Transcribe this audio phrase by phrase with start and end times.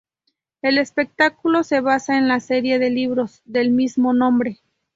[0.63, 4.59] El espectáculo se basa en la serie de libros del mismo nombre.